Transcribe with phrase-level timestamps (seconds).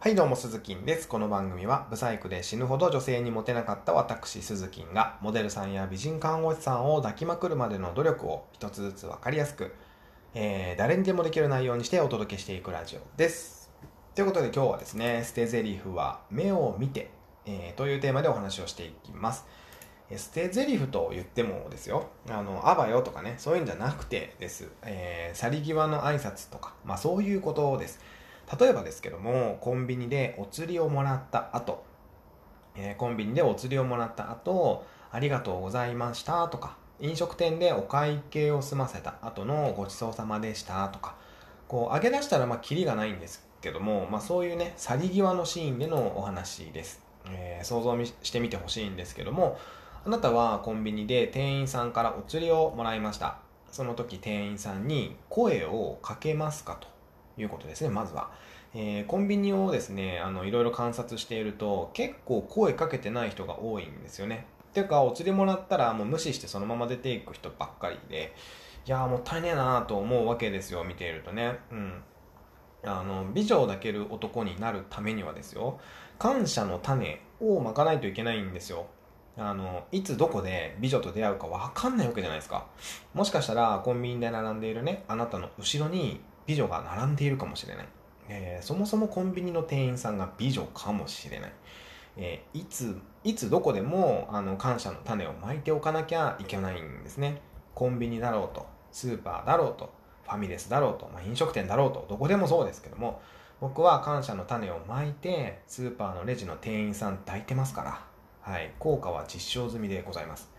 [0.00, 1.08] はいどうも、鈴木です。
[1.08, 9.74] この番組は、ブサイクで死ぬほど女性にモテなかった私、鈴木が、モデルさんや美人看護師さんを抱きまくるまでの努力を一つずつわかりやすく、
[10.34, 13.72] えー、誰にでもできる内容にしてお届けしていくラジオです。
[14.14, 17.10] ということで今日はですね、捨て台詞は、目を見て、
[17.44, 19.46] えー、というテーマでお話をしていきます。
[20.16, 24.70] 捨て台詞と言ってもですよ、あの、あばよとかね、そういうんじゃなくてです。
[24.82, 27.98] えー、去り際の挨拶とか、まあそういうことです。
[28.58, 31.84] 例えばですけども、コンビニでお釣りをもらった後、
[32.76, 41.14] えー、コンビニでお釣りをもらった後、ありがとうございましたとか、飲食店でお会計を済ませた後のごちそうさまでしたとか、
[41.68, 47.02] こう、上げ出したらまあ、キリがないんですけども、まあそういうね、去り際のシーンでのお話です。
[47.30, 49.58] えー、想像してみてほしいんですけども、
[50.06, 53.38] あなたはコンビニで店員さんからお釣りをもらいました。
[53.70, 56.88] その時店員さんに声をかけますかと
[57.38, 58.30] いうことですね、まずは。
[58.74, 64.46] えー、コンビニをですね、あの、いろいろ観察していると、結構声かけてない人が多いんですよね。
[64.78, 68.34] ていうか、お釣りもらったらもう無視してそのまま出ていく人ばっかりで、
[68.86, 71.58] いやーもったいねえなーと思うわけですよ、見ているとね。
[71.72, 72.02] うん。
[72.84, 75.80] あの、美女を抱ける男になるためにはですよ、
[76.18, 78.86] 感謝の種をまかないといけないんですよ。
[79.36, 82.66] あの、いつどこで美女と出会うかわかんないわけじゃないですか。
[83.14, 87.88] もしかしたらコンビニで並んでいるね、あなたの後ろに美女が並んでいるかもしれない。
[88.30, 91.52] えー、そもそもコンビニの店員さんが美女かもしれない。
[92.16, 97.42] えー、いつ、いつどこでも、あの、感謝の種をまいておかなきゃいけないんですね。
[97.74, 99.92] コンビニだろうと、スーパーだろうと、
[100.24, 103.20] ファミレスだろうと、まあ、飲食店だろうと、どこでもそうですけども、
[103.60, 108.04] 僕は感謝の種をまいて、スーパーのレジの店員さん抱いてますから、
[108.40, 110.50] はい、効果は実証済みでございます。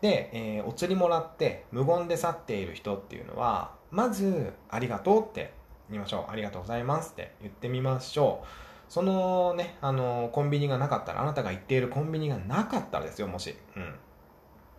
[0.00, 5.52] で、えー、お釣りもらって無言で去っている人っていうのは、まず、ありがとうって
[5.90, 6.30] 言いましょう。
[6.30, 8.46] ありがとうございますって言ってみましょう。
[8.88, 13.54] そのね、あの、コンビニがなかったら、あなたが行っているコンビニがなかったらですよ、もし。
[13.76, 13.94] うん。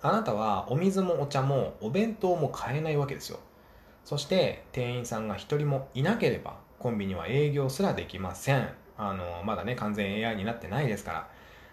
[0.00, 3.40] あなたはお水もお茶もお弁当も買えないわけですよ。
[4.04, 8.68] そして店員さんが一人もいなければコンビニは営業すらできません。
[8.96, 11.28] あの、まだね、完全 AI になってないですから、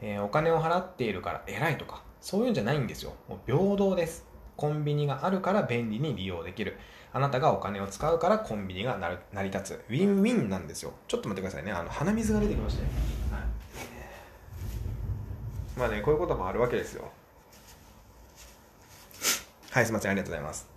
[0.00, 3.14] えー、お金を払っているから偉いとか、そういうんじゃないんですよ。
[3.28, 4.26] もう平等です。
[4.56, 6.78] コンビニがあるから便利に利用できる。
[7.12, 8.98] あなたがお金を使うからコンビニが
[9.32, 9.84] 成り立つ。
[9.88, 10.92] ウィンウィンなんですよ。
[11.06, 11.72] ちょっと待ってくださいね。
[11.72, 12.88] あの、鼻水が出てきましたね。
[15.78, 17.08] まあね、こういうこともあるわけですよ。
[19.70, 20.10] はい、すいません。
[20.10, 20.68] ありがとうございます。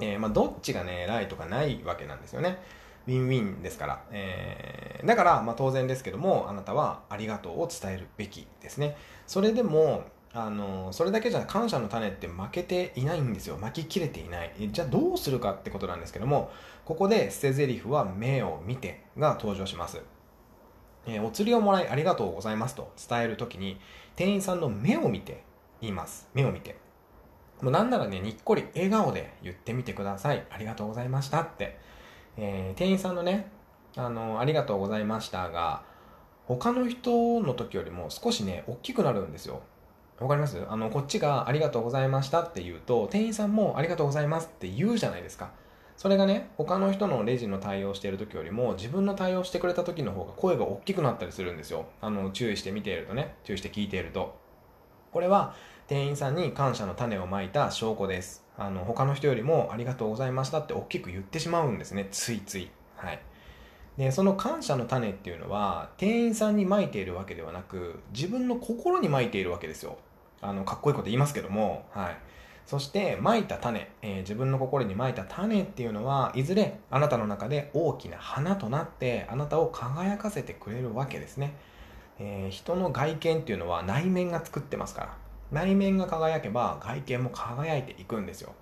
[0.00, 2.58] えー、まあ、どっちがね、偉いとかないわけなんですよね。
[3.06, 4.02] ウィンウィンですから。
[4.10, 8.96] えー、だから、まあ、当然ですけども、あなたはありがとうを伝えるべきですね。
[9.26, 13.56] それでも、あの、それだけじゃ感謝の種って負けていないんですよ。
[13.56, 14.52] 巻ききれていない。
[14.72, 16.50] じゃあどうするかってことなんですけども、
[16.84, 20.02] ここで捨て台詞は目を見てが登場します。
[21.06, 23.78] えー、お釣りをもらいありがとうございますと伝えるときに、
[24.16, 25.44] 店員さんの目を見て
[25.80, 26.28] 言います。
[26.34, 26.76] 目を見て。
[27.60, 30.44] もうなんならね、にっこり笑顔で言ってみてください。
[30.50, 31.78] ありがとうございましたって。
[32.36, 33.50] えー、店員さんのね、
[33.96, 35.82] あの、ありがとうございましたが、
[36.46, 39.62] 他の人の時よりも少しね、大きくなるんですよ。
[40.20, 40.62] わかります？
[40.68, 45.50] あの、こっちがありがとうございましたって言うと、店員さんもありがとうございますって言うじゃないですか。
[45.96, 51.86] それがね、他の人のレジの対応している時よりも、自分の対応してくれた時の方が声が大きくなったりするんですよ。
[52.00, 54.36] あの、注意して見ているとね、注意して聞いていると。
[55.14, 55.54] これは、
[55.86, 58.44] 店員さんに感謝の種をまいた証拠です。
[58.58, 62.68] あの、他の人よりもありがとうございましたって大きく言ってしまうんですね、ついつい。
[62.96, 63.20] はい。
[63.96, 69.98] で、その感謝の種っていうのは、店員さんにまいているわけではなく、自分の心にまいているわけですよ。
[70.40, 72.16] あの、かっこいいこと言いますけども、はい。
[72.66, 81.54] そして、まいた種、えー、自分の心にまいた種っていうのは、いずれあなたの中で大きな花となって、あなたを輝かせてくれるわけですね。
[82.18, 85.16] えー、人の外見っていうのは内面が作ってますから。
[85.52, 88.52] 内面が輝けば外見も輝いていくんですよ。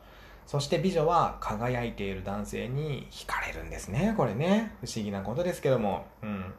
[0.46, 4.14] そして美女は輝いている男性に惹かれるんですね。
[4.16, 4.74] これね。
[4.84, 6.06] 不思議なことですけども。
[6.22, 6.54] うん。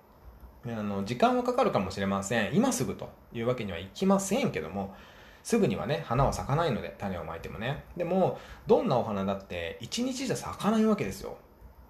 [0.65, 2.55] あの、時間はかかるかもしれません。
[2.55, 4.95] 今すぐというわけにはいきませんけども、
[5.43, 7.83] すぐにはね、花は咲かないので、種をまいてもね。
[7.97, 11.37] でも、どんなお花だって一日じゃ咲かないわけですよ。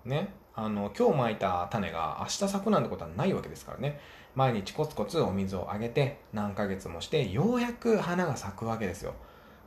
[0.06, 0.34] ね。
[0.56, 4.00] あの、今日まいた種が明日咲くなんてことはないわけですからね。
[4.36, 9.16] 毎日コツコツお水をあげて、何ヶ月もして、ようやく花が咲くわけですよ。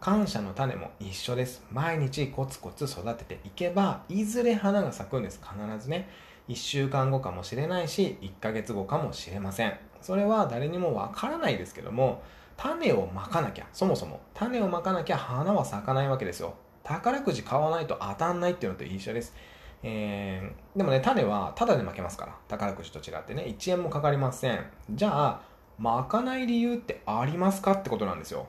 [0.00, 1.64] 感謝の種も一緒です。
[1.72, 5.40] 毎日コツコツ育てていけば、いずれ花が咲くんです。
[5.42, 6.08] 必ずね。
[6.48, 9.76] 1週間後かもしれないし、1ヶ月後かもしれません。
[10.00, 12.22] それは誰にもわからないですけども、
[12.56, 16.54] 種をまかなきゃ、そもそも種をまかなきゃ花は咲かないわけですよ。
[16.84, 19.34] 宝くじ買わないと当たんないっていうのと一緒です。
[19.82, 22.36] えー、でもね、種はタダで負けますから。
[22.48, 24.64] 宝くじと違ってね、1円もかかりません。
[24.90, 25.40] じゃあ、
[25.78, 28.46] 巻かない理由ってありますかってことなんですよ。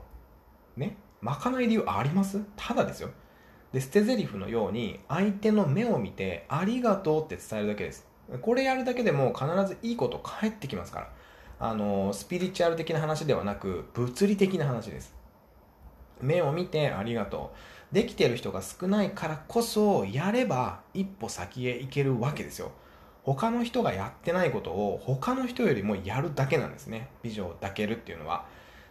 [0.78, 0.96] ね？
[1.22, 2.42] 巻かない理由あります？
[2.56, 3.10] ただですよ。
[3.74, 8.08] で、捨て台詞のように、相手の目を見て、ありがとうって伝えるだけです。
[8.42, 11.10] これやるだけでも必ずいいこと返ってきますから。
[11.60, 15.14] あの、スピリチュアル的な話ではなく、物理的な話です。
[16.22, 17.54] 目を見てありがと
[17.92, 17.96] う。
[17.96, 22.72] できてる人が少ないからこそ、やれば一歩先へ行けるわけですよ。
[23.24, 27.10] 他の人がやってないことを他の人よりもやるだけなんですね。
[27.24, 28.46] 美女を抱けるっていうのは。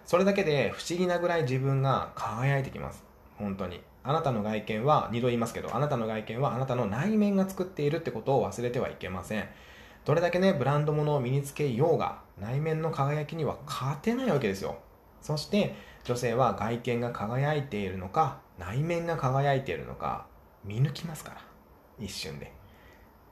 [0.05, 3.05] それだけで不思議なぐらい自分が輝いてきます。
[3.39, 3.81] 本当に。
[4.03, 9.49] あなたの外見は、二度言いますけど、あなたの外見はあなたの内面が作っているってことを忘れてはいけません。
[10.05, 14.77] どれだけね、ブランド物を身につけようが、内面の輝きには勝てないわけですよ。
[15.27, 15.75] そして、
[16.05, 20.27] 女性は外見が輝いているのか、内面が輝いているのか、
[20.65, 21.41] 見抜きますから。
[21.99, 22.53] 一瞬で。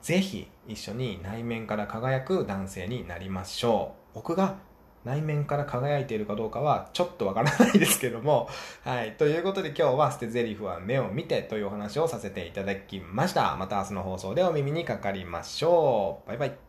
[0.01, 4.15] ぜひ、一緒に内面から輝く男性になりましょう。
[4.15, 4.57] 僕が
[5.05, 8.49] 内面から輝いているかどうかはちょっとわからないですけども。
[8.83, 9.13] はい。
[9.13, 13.55] ということで今日は捨て台詞は目を見てというお話をさせていただきました。
[13.55, 16.27] また明日の放送でお耳にかかりましょう。
[16.27, 16.64] バイバイ。